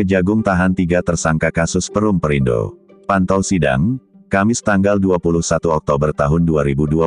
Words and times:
Kejagung 0.00 0.40
tahan 0.40 0.72
tiga 0.72 1.04
tersangka 1.04 1.52
kasus 1.52 1.92
Perum 1.92 2.16
Perindo. 2.16 2.72
Pantau 3.04 3.44
sidang, 3.44 4.00
Kamis 4.32 4.64
tanggal 4.64 4.96
21 4.96 5.44
Oktober 5.68 6.16
tahun 6.16 6.48
2021, 6.48 7.04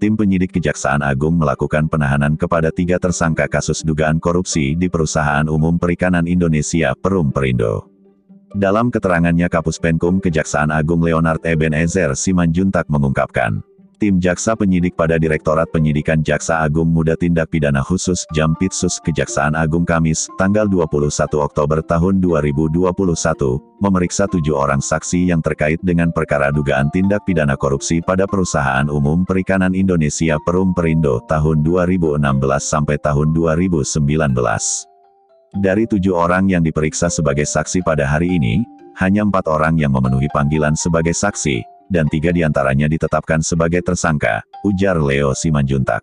tim 0.00 0.16
penyidik 0.16 0.56
Kejaksaan 0.56 1.04
Agung 1.04 1.36
melakukan 1.36 1.84
penahanan 1.92 2.32
kepada 2.40 2.72
tiga 2.72 2.96
tersangka 2.96 3.44
kasus 3.52 3.84
dugaan 3.84 4.16
korupsi 4.16 4.72
di 4.72 4.88
Perusahaan 4.88 5.44
Umum 5.44 5.76
Perikanan 5.76 6.24
Indonesia 6.24 6.96
Perum 6.96 7.28
Perindo. 7.28 7.84
Dalam 8.56 8.88
keterangannya 8.88 9.52
Kapus 9.52 9.76
Penkum 9.76 10.16
Kejaksaan 10.16 10.72
Agung 10.72 11.04
Leonard 11.04 11.44
Ebenezer 11.44 12.16
Simanjuntak 12.16 12.88
mengungkapkan, 12.88 13.60
Tim 13.96 14.20
Jaksa 14.20 14.52
Penyidik 14.52 14.92
pada 14.94 15.16
Direktorat 15.16 15.72
Penyidikan 15.72 16.20
Jaksa 16.20 16.60
Agung 16.60 16.92
Muda 16.92 17.16
Tindak 17.16 17.48
Pidana 17.48 17.80
Khusus 17.80 18.28
Jampitsus 18.36 19.00
Kejaksaan 19.00 19.56
Agung 19.56 19.88
Kamis, 19.88 20.28
tanggal 20.36 20.68
21 20.68 21.16
Oktober 21.40 21.80
tahun 21.80 22.20
2021, 22.20 22.92
memeriksa 23.80 24.28
tujuh 24.28 24.52
orang 24.52 24.84
saksi 24.84 25.32
yang 25.32 25.40
terkait 25.40 25.80
dengan 25.80 26.12
perkara 26.12 26.52
dugaan 26.52 26.92
tindak 26.92 27.24
pidana 27.24 27.56
korupsi 27.56 28.04
pada 28.04 28.28
Perusahaan 28.28 28.86
Umum 28.92 29.24
Perikanan 29.24 29.72
Indonesia 29.72 30.36
Perum 30.44 30.76
Perindo 30.76 31.24
tahun 31.24 31.64
2016 31.64 32.20
sampai 32.60 33.00
tahun 33.00 33.32
2019. 33.32 33.96
Dari 35.56 35.84
tujuh 35.88 36.12
orang 36.12 36.52
yang 36.52 36.60
diperiksa 36.60 37.08
sebagai 37.08 37.48
saksi 37.48 37.80
pada 37.80 38.04
hari 38.04 38.36
ini, 38.36 38.60
hanya 38.96 39.24
empat 39.24 39.48
orang 39.48 39.76
yang 39.76 39.92
memenuhi 39.92 40.28
panggilan 40.32 40.72
sebagai 40.76 41.12
saksi, 41.12 41.75
dan 41.92 42.10
tiga 42.10 42.34
di 42.34 42.42
antaranya 42.42 42.90
ditetapkan 42.90 43.42
sebagai 43.42 43.82
tersangka, 43.82 44.42
ujar 44.66 44.98
Leo 44.98 45.32
Simanjuntak. 45.32 46.02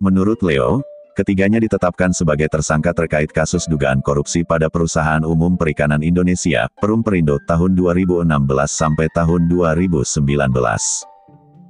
Menurut 0.00 0.40
Leo, 0.40 0.80
ketiganya 1.18 1.60
ditetapkan 1.60 2.14
sebagai 2.14 2.48
tersangka 2.48 2.96
terkait 2.96 3.28
kasus 3.28 3.68
dugaan 3.68 4.00
korupsi 4.00 4.46
pada 4.46 4.72
Perusahaan 4.72 5.20
Umum 5.26 5.58
Perikanan 5.58 6.00
Indonesia, 6.00 6.70
Perum 6.80 7.04
Perindo 7.04 7.36
tahun 7.44 7.76
2016 7.76 8.24
sampai 8.66 9.06
tahun 9.12 9.50
2019. 9.50 10.16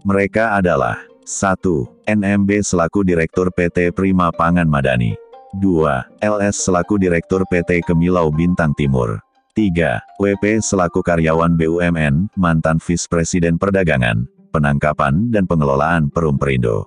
Mereka 0.06 0.56
adalah 0.56 1.02
1. 1.26 1.60
NMB 2.08 2.50
selaku 2.64 3.04
Direktur 3.04 3.52
PT 3.52 3.92
Prima 3.92 4.32
Pangan 4.32 4.66
Madani 4.66 5.14
2. 5.58 6.22
LS 6.22 6.56
selaku 6.70 6.96
Direktur 6.96 7.42
PT 7.50 7.82
Kemilau 7.82 8.30
Bintang 8.30 8.70
Timur 8.78 9.18
3. 9.58 9.98
WP 10.22 10.62
selaku 10.62 11.02
karyawan 11.02 11.58
BUMN, 11.58 12.30
mantan 12.38 12.78
Vice 12.78 13.10
Presiden 13.10 13.58
Perdagangan, 13.58 14.30
Penangkapan 14.54 15.26
dan 15.34 15.50
Pengelolaan 15.50 16.06
Perum 16.06 16.38
Perindo. 16.38 16.86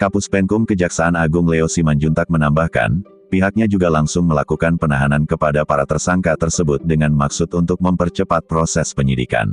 Kapus 0.00 0.24
Penkum 0.24 0.64
Kejaksaan 0.64 1.12
Agung 1.20 1.44
Leo 1.44 1.68
Simanjuntak 1.68 2.32
menambahkan, 2.32 3.04
pihaknya 3.28 3.68
juga 3.68 3.92
langsung 3.92 4.24
melakukan 4.24 4.80
penahanan 4.80 5.28
kepada 5.28 5.68
para 5.68 5.84
tersangka 5.84 6.32
tersebut 6.32 6.80
dengan 6.80 7.12
maksud 7.12 7.52
untuk 7.52 7.76
mempercepat 7.84 8.48
proses 8.48 8.96
penyidikan. 8.96 9.52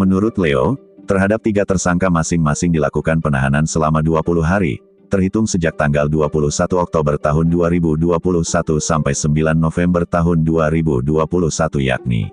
Menurut 0.00 0.40
Leo, 0.40 0.80
terhadap 1.04 1.44
tiga 1.44 1.68
tersangka 1.68 2.08
masing-masing 2.08 2.72
dilakukan 2.72 3.20
penahanan 3.20 3.68
selama 3.68 4.00
20 4.00 4.40
hari, 4.40 4.80
terhitung 5.10 5.50
sejak 5.50 5.74
tanggal 5.74 6.06
21 6.06 6.54
Oktober 6.78 7.18
tahun 7.18 7.50
2021 7.50 8.06
sampai 8.78 9.12
9 9.12 9.58
November 9.58 10.06
tahun 10.06 10.46
2021 10.46 11.10
yakni 11.82 12.30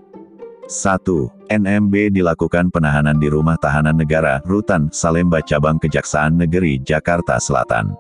1. 0.67 0.99
NMB 1.47 2.11
dilakukan 2.11 2.67
penahanan 2.69 3.15
di 3.15 3.31
Rumah 3.31 3.55
Tahanan 3.55 3.95
Negara, 3.95 4.43
Rutan, 4.43 4.91
Salemba 4.91 5.39
Cabang 5.39 5.79
Kejaksaan 5.79 6.35
Negeri, 6.35 6.75
Jakarta 6.83 7.39
Selatan. 7.39 7.95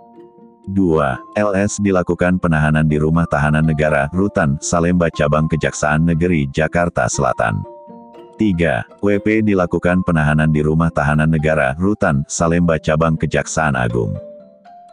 2. 0.67 1.39
LS 1.39 1.79
dilakukan 1.79 2.43
penahanan 2.43 2.83
di 2.91 2.99
Rumah 2.99 3.23
Tahanan 3.31 3.63
Negara, 3.63 4.11
Rutan, 4.11 4.59
Salemba 4.59 5.07
Cabang 5.07 5.47
Kejaksaan 5.47 6.03
Negeri, 6.03 6.51
Jakarta 6.51 7.07
Selatan. 7.07 7.63
3. 8.35 8.83
WP 8.99 9.47
dilakukan 9.47 10.03
penahanan 10.03 10.51
di 10.51 10.59
Rumah 10.59 10.91
Tahanan 10.91 11.31
Negara, 11.31 11.71
Rutan, 11.79 12.27
Salemba 12.27 12.75
Cabang 12.83 13.15
Kejaksaan 13.15 13.79
Agung. 13.79 14.26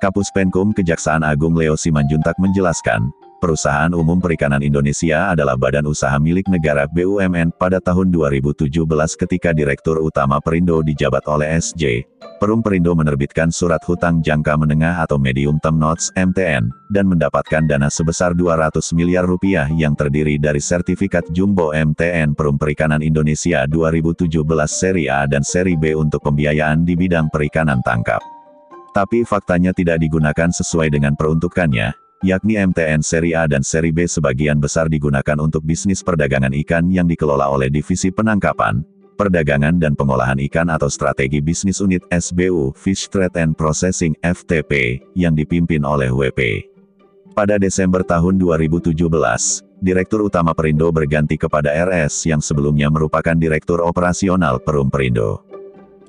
Kapus 0.02 0.30
Penkum 0.34 0.74
Kejaksaan 0.74 1.22
Agung 1.22 1.54
Leo 1.54 1.78
Simanjuntak 1.78 2.34
menjelaskan, 2.42 3.14
Perusahaan 3.44 3.92
Umum 3.92 4.24
Perikanan 4.24 4.64
Indonesia 4.64 5.36
adalah 5.36 5.52
badan 5.52 5.84
usaha 5.84 6.16
milik 6.16 6.48
negara 6.48 6.88
BUMN 6.88 7.52
pada 7.60 7.76
tahun 7.76 8.08
2017 8.08 8.72
ketika 9.20 9.52
Direktur 9.52 10.00
Utama 10.00 10.40
Perindo 10.40 10.80
dijabat 10.80 11.28
oleh 11.28 11.60
SJ. 11.60 12.08
Perum 12.40 12.64
Perindo 12.64 12.96
menerbitkan 12.96 13.52
surat 13.52 13.84
hutang 13.84 14.24
jangka 14.24 14.56
menengah 14.56 14.96
atau 15.04 15.20
medium 15.20 15.60
term 15.60 15.76
notes 15.76 16.08
MTN, 16.16 16.72
dan 16.88 17.04
mendapatkan 17.04 17.68
dana 17.68 17.92
sebesar 17.92 18.32
200 18.32 18.80
miliar 18.96 19.28
rupiah 19.28 19.68
yang 19.76 19.92
terdiri 19.92 20.40
dari 20.40 20.64
sertifikat 20.64 21.28
Jumbo 21.28 21.76
MTN 21.76 22.32
Perum 22.32 22.56
Perikanan 22.56 23.04
Indonesia 23.04 23.68
2017 23.68 24.40
seri 24.64 25.04
A 25.12 25.28
dan 25.28 25.44
seri 25.44 25.76
B 25.76 25.92
untuk 25.92 26.24
pembiayaan 26.24 26.80
di 26.88 26.96
bidang 26.96 27.28
perikanan 27.28 27.84
tangkap. 27.84 28.24
Tapi 28.94 29.26
faktanya 29.26 29.74
tidak 29.74 29.98
digunakan 29.98 30.54
sesuai 30.54 30.94
dengan 30.94 31.18
peruntukannya, 31.18 31.98
yakni 32.22 32.62
MTN 32.62 33.02
seri 33.02 33.34
A 33.34 33.50
dan 33.50 33.66
seri 33.66 33.90
B 33.90 34.06
sebagian 34.06 34.62
besar 34.62 34.86
digunakan 34.86 35.34
untuk 35.42 35.66
bisnis 35.66 35.98
perdagangan 35.98 36.54
ikan 36.62 36.86
yang 36.94 37.10
dikelola 37.10 37.50
oleh 37.50 37.66
Divisi 37.74 38.14
Penangkapan, 38.14 38.86
Perdagangan 39.18 39.82
dan 39.82 39.98
Pengolahan 39.98 40.38
Ikan 40.42 40.70
atau 40.70 40.86
Strategi 40.90 41.38
Bisnis 41.38 41.78
Unit 41.82 42.02
SBU 42.10 42.74
Fish 42.74 43.10
Trade 43.10 43.34
and 43.38 43.58
Processing 43.58 44.14
FTP, 44.22 45.02
yang 45.18 45.34
dipimpin 45.34 45.82
oleh 45.82 46.10
WP. 46.10 46.70
Pada 47.34 47.58
Desember 47.58 48.06
tahun 48.06 48.38
2017, 48.38 48.94
Direktur 49.82 50.22
Utama 50.22 50.54
Perindo 50.54 50.86
berganti 50.94 51.34
kepada 51.34 51.74
RS 51.74 52.30
yang 52.30 52.38
sebelumnya 52.38 52.86
merupakan 52.90 53.34
Direktur 53.34 53.82
Operasional 53.82 54.62
Perum 54.62 54.86
Perindo. 54.86 55.53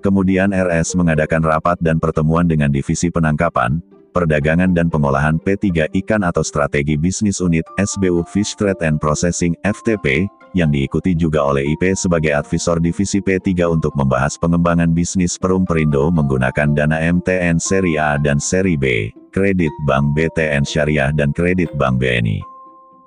Kemudian 0.06 0.54
RS 0.54 0.94
mengadakan 1.02 1.42
rapat 1.42 1.82
dan 1.82 1.98
pertemuan 1.98 2.46
dengan 2.46 2.70
Divisi 2.70 3.10
Penangkapan, 3.10 3.82
Perdagangan 4.14 4.70
dan 4.70 4.86
Pengolahan 4.94 5.42
P3 5.42 5.90
Ikan 5.98 6.22
atau 6.22 6.46
Strategi 6.46 6.94
Bisnis 6.94 7.42
Unit 7.42 7.66
SBU 7.82 8.22
Fish 8.30 8.54
Trade 8.54 8.86
and 8.86 9.02
Processing 9.02 9.58
FTP, 9.66 10.30
yang 10.54 10.70
diikuti 10.70 11.18
juga 11.18 11.42
oleh 11.42 11.66
IP 11.74 11.98
sebagai 11.98 12.38
advisor 12.38 12.78
Divisi 12.78 13.18
P3 13.18 13.66
untuk 13.66 13.98
membahas 13.98 14.38
pengembangan 14.38 14.94
bisnis 14.94 15.42
Perum 15.42 15.66
Perindo 15.66 16.14
menggunakan 16.14 16.78
dana 16.78 17.02
MTN 17.02 17.58
Seri 17.58 17.98
A 17.98 18.22
dan 18.22 18.38
Seri 18.38 18.78
B, 18.78 19.10
kredit 19.34 19.74
Bank 19.90 20.14
BTN 20.14 20.70
Syariah 20.70 21.10
dan 21.18 21.34
kredit 21.34 21.74
Bank 21.82 21.98
BNI. 21.98 22.55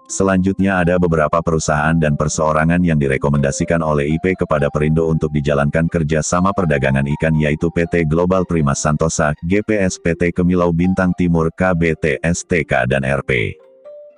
Selanjutnya 0.08 0.80
ada 0.80 0.96
beberapa 0.96 1.44
perusahaan 1.44 1.92
dan 1.92 2.16
perseorangan 2.16 2.80
yang 2.80 2.96
direkomendasikan 2.96 3.84
oleh 3.84 4.16
IP 4.16 4.41
kepada 4.41 4.72
Perindo 4.72 5.04
untuk 5.04 5.28
dijalankan 5.36 5.84
kerja 5.84 6.24
sama 6.24 6.56
perdagangan 6.56 7.04
ikan 7.20 7.36
yaitu 7.36 7.69
PT 7.69 8.08
Global 8.08 8.48
Prima 8.48 8.72
Santosa, 8.72 9.36
GPS 9.44 10.00
PT 10.00 10.32
Kemilau 10.32 10.72
Bintang 10.72 11.12
Timur 11.12 11.52
KBT 11.52 12.24
STK 12.24 12.88
dan 12.88 13.04
RP. 13.04 13.60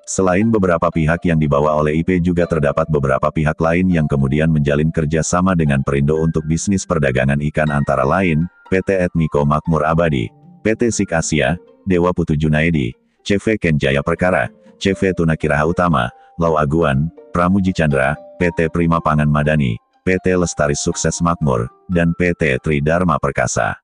Selain 0.06 0.46
beberapa 0.46 0.94
pihak 0.94 1.26
yang 1.26 1.42
dibawa 1.42 1.74
oleh 1.74 1.98
IP 1.98 2.22
juga 2.22 2.46
terdapat 2.46 2.86
beberapa 2.86 3.26
pihak 3.30 3.58
lain 3.58 3.90
yang 3.90 4.06
kemudian 4.06 4.46
menjalin 4.46 4.94
kerja 4.94 5.26
sama 5.26 5.58
dengan 5.58 5.82
Perindo 5.82 6.22
untuk 6.22 6.46
bisnis 6.46 6.86
perdagangan 6.86 7.42
ikan 7.50 7.70
antara 7.70 8.06
lain, 8.06 8.46
PT 8.70 9.10
Etmiko 9.10 9.42
Makmur 9.42 9.82
Abadi, 9.82 10.30
PT 10.62 10.94
Sik 10.94 11.18
Asia, 11.18 11.58
Dewa 11.82 12.14
Putu 12.14 12.38
Junaidi, 12.38 12.94
CV 13.22 13.56
Kenjaya 13.60 14.00
Perkara, 14.04 14.48
CV 14.80 15.12
Tunakiraha 15.12 15.64
Utama, 15.68 16.08
Lau 16.40 16.56
Aguan, 16.56 17.12
Pramuji 17.30 17.70
Chandra, 17.70 18.16
PT 18.40 18.72
Prima 18.72 18.98
Pangan 18.98 19.28
Madani, 19.28 19.76
PT 20.02 20.34
Lestari 20.34 20.74
Sukses 20.74 21.20
Makmur, 21.20 21.68
dan 21.92 22.16
PT 22.16 22.58
Tridharma 22.64 23.20
Perkasa. 23.20 23.76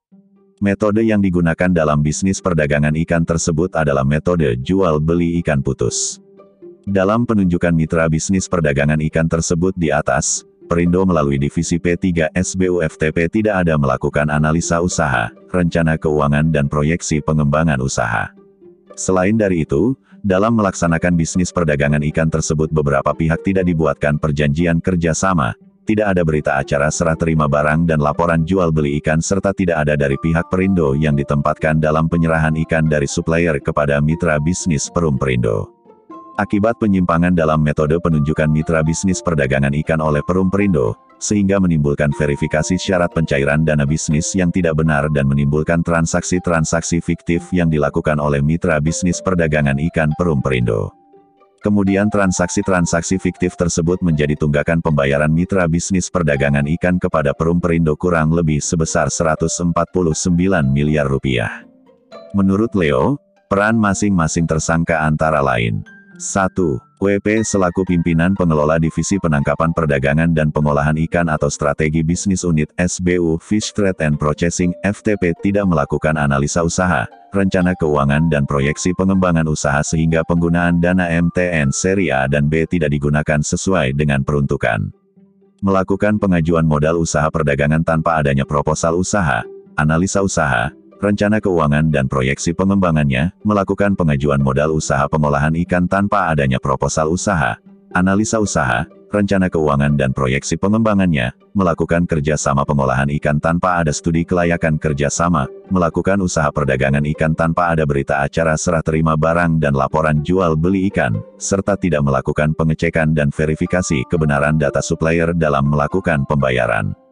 Metode 0.65 1.05
yang 1.05 1.21
digunakan 1.21 1.69
dalam 1.69 2.01
bisnis 2.01 2.41
perdagangan 2.41 2.97
ikan 3.05 3.29
tersebut 3.29 3.77
adalah 3.77 4.09
metode 4.09 4.57
jual 4.65 4.97
beli 4.97 5.37
ikan 5.45 5.61
putus. 5.61 6.17
Dalam 6.89 7.29
penunjukan 7.29 7.77
mitra 7.77 8.09
bisnis 8.09 8.49
perdagangan 8.49 9.03
ikan 9.05 9.29
tersebut 9.29 9.77
di 9.77 9.93
atas, 9.93 10.49
Perindo 10.67 11.07
melalui 11.07 11.39
divisi 11.39 11.79
P3 11.79 12.35
SBU 12.35 12.83
FTP 12.83 13.31
tidak 13.31 13.63
ada 13.63 13.79
melakukan 13.79 14.27
analisa 14.27 14.83
usaha, 14.83 15.31
rencana 15.55 15.95
keuangan 15.95 16.51
dan 16.51 16.67
proyeksi 16.67 17.23
pengembangan 17.23 17.79
usaha. 17.79 18.35
Selain 18.97 19.37
dari 19.37 19.69
itu, 19.69 19.93
dalam 20.25 20.57
melaksanakan 20.57 21.15
bisnis 21.15 21.53
perdagangan 21.53 22.03
ikan 22.11 22.33
tersebut 22.33 22.73
beberapa 22.73 23.13
pihak 23.13 23.45
tidak 23.45 23.69
dibuatkan 23.69 24.17
perjanjian 24.17 24.81
kerja 24.81 25.13
sama, 25.13 25.53
tidak 25.87 26.17
ada 26.17 26.27
berita 26.27 26.59
acara 26.59 26.91
serah 26.91 27.15
terima 27.15 27.47
barang 27.47 27.87
dan 27.87 28.03
laporan 28.03 28.43
jual 28.43 28.75
beli 28.75 28.99
ikan 28.99 29.23
serta 29.23 29.55
tidak 29.55 29.87
ada 29.87 29.95
dari 29.95 30.19
pihak 30.19 30.51
Perindo 30.51 30.99
yang 30.99 31.15
ditempatkan 31.15 31.79
dalam 31.79 32.11
penyerahan 32.11 32.59
ikan 32.67 32.91
dari 32.91 33.07
supplier 33.07 33.63
kepada 33.63 34.03
mitra 34.03 34.43
bisnis 34.43 34.91
Perum 34.91 35.15
Perindo. 35.15 35.76
Akibat 36.37 36.77
penyimpangan 36.77 37.33
dalam 37.33 37.65
metode 37.65 37.97
penunjukan 37.97 38.45
mitra 38.53 38.85
bisnis 38.85 39.25
perdagangan 39.25 39.73
ikan 39.81 40.05
oleh 40.05 40.21
Perum 40.21 40.53
Perindo, 40.53 40.93
sehingga 41.17 41.57
menimbulkan 41.57 42.13
verifikasi 42.13 42.77
syarat 42.77 43.09
pencairan 43.17 43.65
dana 43.65 43.89
bisnis 43.89 44.37
yang 44.37 44.53
tidak 44.53 44.77
benar 44.77 45.09
dan 45.09 45.33
menimbulkan 45.33 45.81
transaksi-transaksi 45.81 47.01
fiktif 47.01 47.41
yang 47.57 47.73
dilakukan 47.73 48.21
oleh 48.21 48.45
mitra 48.45 48.77
bisnis 48.85 49.25
perdagangan 49.25 49.81
ikan 49.89 50.13
Perum 50.21 50.45
Perindo. 50.45 50.93
Kemudian 51.65 52.13
transaksi-transaksi 52.13 53.17
fiktif 53.17 53.57
tersebut 53.57 54.05
menjadi 54.05 54.37
tunggakan 54.37 54.85
pembayaran 54.85 55.33
mitra 55.33 55.65
bisnis 55.65 56.13
perdagangan 56.13 56.69
ikan 56.77 57.01
kepada 57.01 57.33
Perum 57.33 57.65
Perindo 57.65 57.97
kurang 57.97 58.29
lebih 58.29 58.61
sebesar 58.61 59.09
149 59.09 59.73
miliar 60.69 61.09
rupiah. 61.09 61.65
Menurut 62.37 62.77
Leo, 62.77 63.17
peran 63.49 63.81
masing-masing 63.81 64.45
tersangka 64.45 65.01
antara 65.01 65.41
lain 65.41 65.96
1. 66.19 66.57
WP 66.97 67.45
selaku 67.45 67.85
pimpinan 67.85 68.33
pengelola 68.33 68.81
Divisi 68.81 69.21
Penangkapan 69.21 69.77
Perdagangan 69.77 70.33
dan 70.33 70.49
Pengolahan 70.49 70.97
Ikan 70.97 71.29
atau 71.29 71.53
Strategi 71.53 72.01
Bisnis 72.01 72.41
Unit 72.41 72.73
SBU 72.81 73.37
Fish 73.37 73.77
Trade 73.77 74.01
and 74.01 74.17
Processing 74.17 74.73
FTP 74.81 75.37
tidak 75.45 75.69
melakukan 75.69 76.17
analisa 76.17 76.65
usaha, 76.65 77.05
rencana 77.37 77.77
keuangan 77.77 78.33
dan 78.33 78.49
proyeksi 78.49 78.97
pengembangan 78.97 79.45
usaha 79.45 79.85
sehingga 79.85 80.25
penggunaan 80.25 80.81
dana 80.81 81.05
MTN 81.13 81.69
seri 81.69 82.09
A 82.09 82.25
dan 82.25 82.49
B 82.49 82.65
tidak 82.65 82.97
digunakan 82.97 83.45
sesuai 83.45 83.93
dengan 83.93 84.25
peruntukan. 84.25 84.89
Melakukan 85.61 86.17
pengajuan 86.17 86.65
modal 86.65 86.97
usaha 86.97 87.29
perdagangan 87.29 87.85
tanpa 87.85 88.25
adanya 88.25 88.49
proposal 88.49 88.97
usaha, 88.97 89.45
analisa 89.77 90.25
usaha, 90.25 90.73
rencana 91.01 91.43
keuangan 91.43 91.93
dan 91.93 92.07
proyeksi 92.09 92.57
pengembangannya, 92.57 93.33
melakukan 93.45 93.97
pengajuan 93.97 94.41
modal 94.41 94.77
usaha 94.77 95.05
pengolahan 95.07 95.55
ikan 95.67 95.85
tanpa 95.89 96.33
adanya 96.33 96.57
proposal 96.57 97.13
usaha, 97.13 97.61
analisa 97.93 98.41
usaha, 98.41 98.89
rencana 99.11 99.47
keuangan 99.49 99.95
dan 99.95 100.11
proyeksi 100.11 100.59
pengembangannya, 100.59 101.33
melakukan 101.57 102.05
kerjasama 102.05 102.67
pengolahan 102.67 103.09
ikan 103.17 103.39
tanpa 103.39 103.81
ada 103.81 103.95
studi 103.95 104.27
kelayakan 104.27 104.77
kerjasama, 104.77 105.47
melakukan 105.71 106.21
usaha 106.21 106.51
perdagangan 106.51 107.07
ikan 107.17 107.33
tanpa 107.33 107.73
ada 107.73 107.87
berita 107.89 108.21
acara 108.21 108.59
serah 108.59 108.85
terima 108.85 109.15
barang 109.15 109.63
dan 109.63 109.73
laporan 109.73 110.21
jual 110.21 110.59
beli 110.59 110.91
ikan, 110.93 111.17
serta 111.41 111.79
tidak 111.79 112.05
melakukan 112.05 112.53
pengecekan 112.53 113.17
dan 113.17 113.33
verifikasi 113.33 114.05
kebenaran 114.11 114.59
data 114.61 114.83
supplier 114.83 115.33
dalam 115.33 115.71
melakukan 115.71 116.27
pembayaran. 116.29 117.06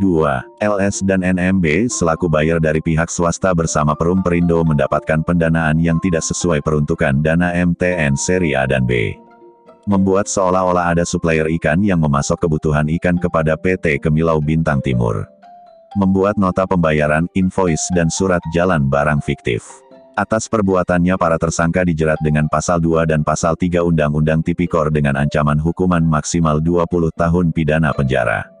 2. 0.00 0.62
LS 0.64 1.04
dan 1.04 1.20
NMB 1.20 1.90
selaku 1.92 2.30
buyer 2.30 2.56
dari 2.56 2.80
pihak 2.80 3.12
swasta 3.12 3.52
bersama 3.52 3.92
Perum 3.92 4.24
Perindo 4.24 4.64
mendapatkan 4.64 5.20
pendanaan 5.20 5.76
yang 5.76 6.00
tidak 6.00 6.24
sesuai 6.24 6.64
peruntukan 6.64 7.20
dana 7.20 7.52
MTN 7.52 8.16
seri 8.16 8.56
A 8.56 8.64
dan 8.64 8.88
B. 8.88 9.16
Membuat 9.84 10.30
seolah-olah 10.30 10.94
ada 10.94 11.02
supplier 11.02 11.50
ikan 11.58 11.82
yang 11.82 11.98
memasok 11.98 12.46
kebutuhan 12.46 12.86
ikan 13.00 13.18
kepada 13.18 13.58
PT 13.58 13.98
Kemilau 13.98 14.38
Bintang 14.38 14.78
Timur. 14.78 15.26
Membuat 15.98 16.38
nota 16.38 16.64
pembayaran, 16.64 17.26
invoice 17.34 17.90
dan 17.92 18.06
surat 18.06 18.40
jalan 18.54 18.86
barang 18.86 19.20
fiktif. 19.26 19.66
Atas 20.12 20.44
perbuatannya 20.44 21.16
para 21.16 21.40
tersangka 21.40 21.88
dijerat 21.88 22.20
dengan 22.20 22.44
pasal 22.44 22.84
2 22.84 23.08
dan 23.08 23.24
pasal 23.24 23.56
3 23.56 23.80
Undang-Undang 23.80 24.44
Tipikor 24.44 24.92
dengan 24.92 25.16
ancaman 25.16 25.56
hukuman 25.56 26.04
maksimal 26.04 26.60
20 26.60 26.84
tahun 27.16 27.48
pidana 27.56 27.96
penjara. 27.96 28.51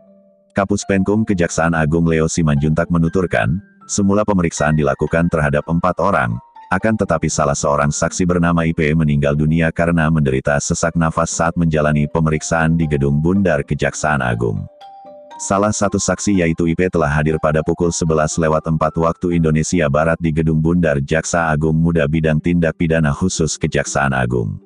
Kapus 0.52 0.84
Penkum 0.84 1.24
Kejaksaan 1.24 1.72
Agung 1.72 2.04
Leo 2.04 2.28
Simanjuntak 2.28 2.92
menuturkan, 2.92 3.56
semula 3.88 4.20
pemeriksaan 4.20 4.76
dilakukan 4.76 5.24
terhadap 5.32 5.64
empat 5.64 5.96
orang, 5.96 6.36
akan 6.68 6.92
tetapi 6.92 7.24
salah 7.32 7.56
seorang 7.56 7.88
saksi 7.88 8.28
bernama 8.28 8.68
IP 8.68 8.92
meninggal 8.92 9.32
dunia 9.32 9.72
karena 9.72 10.12
menderita 10.12 10.60
sesak 10.60 10.92
nafas 10.92 11.32
saat 11.32 11.56
menjalani 11.56 12.04
pemeriksaan 12.04 12.76
di 12.76 12.84
Gedung 12.84 13.16
Bundar 13.24 13.64
Kejaksaan 13.64 14.20
Agung. 14.20 14.60
Salah 15.40 15.72
satu 15.72 15.96
saksi 15.96 16.44
yaitu 16.44 16.68
IP 16.68 16.84
telah 16.92 17.08
hadir 17.08 17.40
pada 17.40 17.64
pukul 17.64 17.88
11 17.88 18.36
lewat 18.36 18.68
4 18.68 18.76
waktu 18.76 19.40
Indonesia 19.40 19.88
Barat 19.88 20.20
di 20.20 20.36
Gedung 20.36 20.60
Bundar 20.60 21.00
Jaksa 21.00 21.48
Agung 21.48 21.80
Muda 21.80 22.04
Bidang 22.04 22.44
Tindak 22.44 22.76
Pidana 22.76 23.16
Khusus 23.16 23.56
Kejaksaan 23.56 24.12
Agung. 24.12 24.60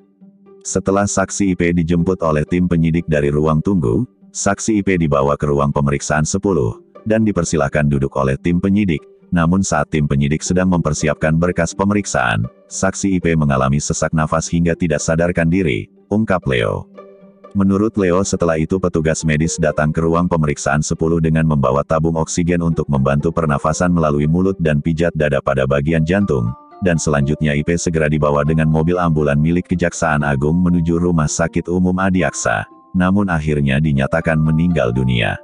Setelah 0.67 1.07
saksi 1.07 1.55
IP 1.55 1.79
dijemput 1.79 2.19
oleh 2.27 2.43
tim 2.43 2.67
penyidik 2.67 3.07
dari 3.07 3.31
ruang 3.31 3.63
tunggu, 3.63 4.03
Saksi 4.37 4.85
IP 4.85 5.01
dibawa 5.01 5.33
ke 5.33 5.49
ruang 5.49 5.73
pemeriksaan 5.73 6.21
10, 6.21 6.37
dan 7.09 7.25
dipersilahkan 7.25 7.89
duduk 7.89 8.13
oleh 8.21 8.37
tim 8.37 8.61
penyidik. 8.61 9.01
Namun 9.33 9.65
saat 9.65 9.89
tim 9.89 10.05
penyidik 10.05 10.45
sedang 10.45 10.69
mempersiapkan 10.69 11.33
berkas 11.33 11.73
pemeriksaan, 11.73 12.45
saksi 12.69 13.17
IP 13.17 13.33
mengalami 13.33 13.81
sesak 13.81 14.13
nafas 14.13 14.45
hingga 14.45 14.77
tidak 14.77 15.01
sadarkan 15.01 15.49
diri, 15.49 15.89
ungkap 16.13 16.45
Leo. 16.45 16.85
Menurut 17.57 17.97
Leo 17.97 18.21
setelah 18.21 18.61
itu 18.61 18.77
petugas 18.77 19.25
medis 19.25 19.57
datang 19.57 19.89
ke 19.89 20.05
ruang 20.05 20.29
pemeriksaan 20.29 20.85
10 20.85 20.93
dengan 21.17 21.49
membawa 21.49 21.81
tabung 21.81 22.21
oksigen 22.21 22.61
untuk 22.61 22.85
membantu 22.93 23.33
pernafasan 23.33 23.89
melalui 23.89 24.29
mulut 24.29 24.61
dan 24.61 24.85
pijat 24.85 25.17
dada 25.17 25.41
pada 25.41 25.65
bagian 25.65 26.05
jantung, 26.05 26.53
dan 26.85 27.01
selanjutnya 27.01 27.57
IP 27.57 27.73
segera 27.81 28.05
dibawa 28.05 28.45
dengan 28.45 28.69
mobil 28.69 29.01
ambulan 29.01 29.41
milik 29.41 29.65
Kejaksaan 29.73 30.21
Agung 30.21 30.61
menuju 30.61 31.01
Rumah 31.01 31.25
Sakit 31.25 31.65
Umum 31.65 31.97
Adiaksa 31.97 32.76
namun 32.97 33.29
akhirnya 33.29 33.77
dinyatakan 33.77 34.41
meninggal 34.41 34.89
dunia. 34.89 35.37